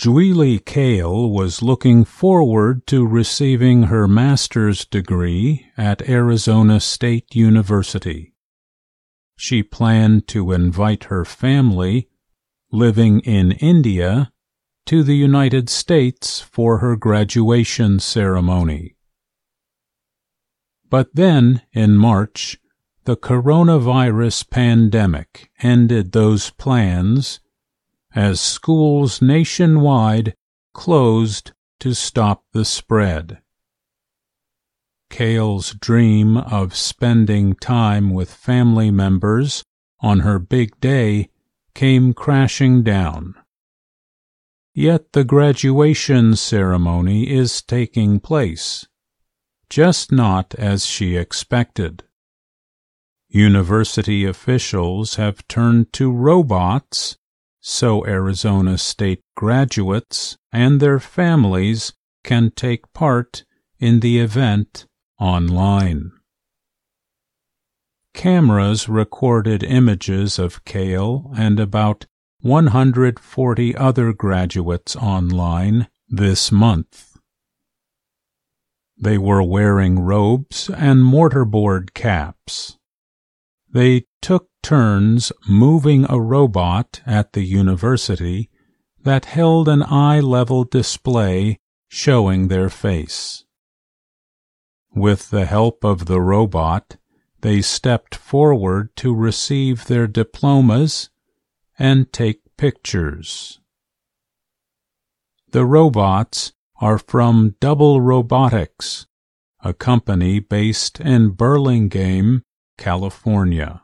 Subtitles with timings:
[0.00, 8.32] Julie Kale was looking forward to receiving her master's degree at Arizona State University.
[9.36, 12.08] She planned to invite her family,
[12.72, 14.32] living in India,
[14.86, 18.96] to the United States for her graduation ceremony.
[20.88, 22.58] But then, in March,
[23.04, 27.40] the coronavirus pandemic ended those plans
[28.14, 30.34] as schools nationwide
[30.74, 33.40] closed to stop the spread.
[35.10, 39.64] Kale's dream of spending time with family members
[40.00, 41.28] on her big day
[41.74, 43.34] came crashing down.
[44.72, 48.86] Yet the graduation ceremony is taking place,
[49.68, 52.04] just not as she expected.
[53.28, 57.16] University officials have turned to robots
[57.60, 61.92] so Arizona State graduates and their families
[62.24, 63.44] can take part
[63.78, 64.86] in the event
[65.18, 66.12] online.
[68.14, 72.06] Cameras recorded images of Kale and about
[72.40, 77.16] 140 other graduates online this month.
[78.98, 82.76] They were wearing robes and mortarboard caps.
[83.72, 88.50] They took turns moving a robot at the university
[89.02, 91.58] that held an eye-level display
[91.88, 93.44] showing their face.
[94.94, 96.96] With the help of the robot,
[97.40, 101.10] they stepped forward to receive their diplomas
[101.78, 103.60] and take pictures.
[105.50, 109.06] The robots are from Double Robotics,
[109.62, 112.42] a company based in Burlingame,
[112.78, 113.82] California.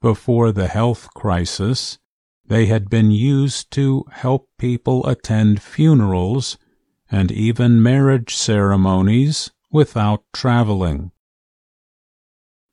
[0.00, 1.98] Before the health crisis,
[2.46, 6.56] they had been used to help people attend funerals
[7.10, 11.10] and even marriage ceremonies without traveling.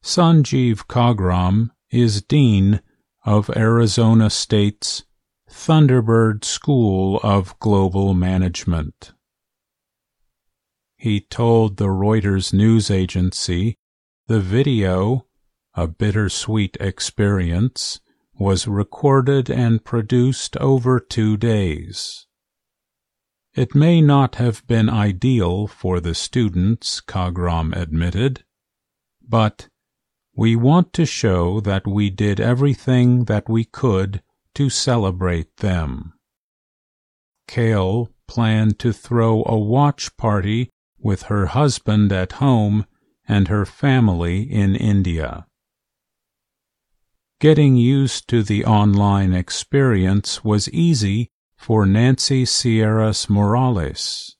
[0.04, 2.82] Sanjeev Khagram is Dean
[3.26, 5.04] of Arizona State's
[5.50, 9.14] Thunderbird School of Global Management.
[10.96, 13.78] He told the Reuters news agency
[14.28, 15.26] the video
[15.76, 18.00] a Bittersweet Experience,
[18.38, 22.28] was recorded and produced over two days.
[23.54, 28.44] It may not have been ideal for the students, Khagram admitted,
[29.22, 29.70] but
[30.36, 34.22] we want to show that we did everything that we could
[34.56, 36.14] to celebrate them.
[37.48, 42.86] Kale planned to throw a watch party with her husband at home
[43.28, 45.48] and her family in India.
[47.46, 54.36] Getting used to the online experience was easy for Nancy Sierras Morales.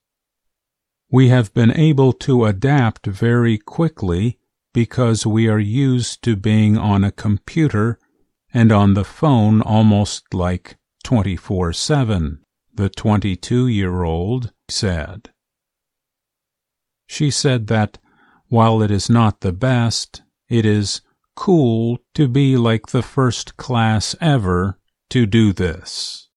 [1.12, 4.40] We have been able to adapt very quickly
[4.74, 8.00] because we are used to being on a computer
[8.52, 12.40] and on the phone almost like 24 7,
[12.74, 15.30] the 22 year old said.
[17.06, 18.00] She said that
[18.48, 21.02] while it is not the best, it is
[21.36, 24.80] cool to be like the first class ever
[25.10, 26.30] to do this.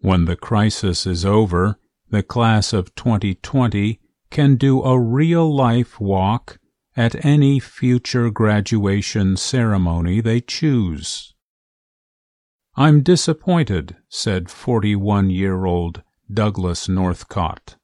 [0.00, 1.78] When the crisis is over,
[2.08, 4.00] the class of 2020
[4.30, 6.58] can do a real-life walk
[6.96, 11.34] at any future graduation ceremony they choose.
[12.76, 17.76] I'm disappointed, said 41-year-old Douglas Northcott.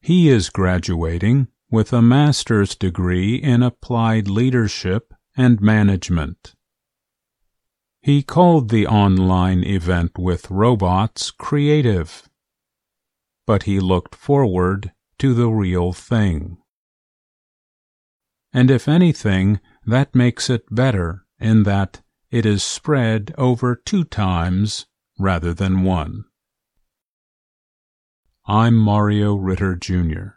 [0.00, 6.54] He is graduating with a master's degree in applied leadership and management.
[8.00, 12.28] He called the online event with robots creative,
[13.46, 16.58] but he looked forward to the real thing.
[18.52, 22.00] And if anything, that makes it better in that
[22.30, 24.86] it is spread over two times
[25.18, 26.24] rather than one.
[28.46, 30.35] I'm Mario Ritter, Jr.